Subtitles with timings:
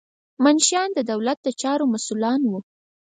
[0.43, 2.59] منشیان د دولت د چارو مسؤلان وو.